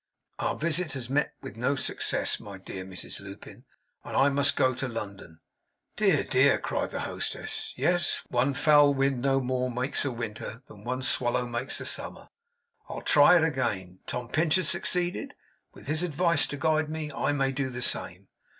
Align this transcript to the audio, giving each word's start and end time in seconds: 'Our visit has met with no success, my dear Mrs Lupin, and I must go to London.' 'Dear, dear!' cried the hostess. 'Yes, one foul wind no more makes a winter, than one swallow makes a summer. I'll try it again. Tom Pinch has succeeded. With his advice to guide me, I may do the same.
'Our 0.39 0.55
visit 0.55 0.93
has 0.93 1.11
met 1.11 1.35
with 1.43 1.57
no 1.57 1.75
success, 1.75 2.39
my 2.39 2.57
dear 2.57 2.83
Mrs 2.83 3.19
Lupin, 3.19 3.65
and 4.03 4.17
I 4.17 4.29
must 4.29 4.55
go 4.55 4.73
to 4.73 4.87
London.' 4.87 5.41
'Dear, 5.95 6.23
dear!' 6.23 6.57
cried 6.57 6.89
the 6.89 7.01
hostess. 7.01 7.71
'Yes, 7.77 8.23
one 8.27 8.55
foul 8.55 8.95
wind 8.95 9.21
no 9.21 9.39
more 9.39 9.69
makes 9.69 10.03
a 10.03 10.09
winter, 10.11 10.63
than 10.67 10.83
one 10.83 11.03
swallow 11.03 11.45
makes 11.45 11.79
a 11.81 11.85
summer. 11.85 12.29
I'll 12.89 13.03
try 13.03 13.37
it 13.37 13.43
again. 13.43 13.99
Tom 14.07 14.27
Pinch 14.27 14.55
has 14.55 14.67
succeeded. 14.69 15.35
With 15.75 15.85
his 15.85 16.01
advice 16.01 16.47
to 16.47 16.57
guide 16.57 16.89
me, 16.89 17.11
I 17.11 17.31
may 17.31 17.51
do 17.51 17.69
the 17.69 17.83
same. 17.83 18.27